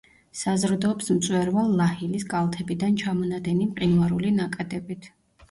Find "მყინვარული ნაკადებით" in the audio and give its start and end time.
3.75-5.09